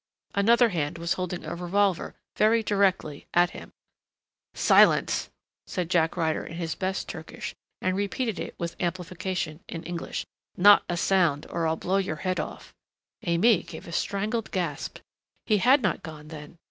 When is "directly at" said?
2.63-3.51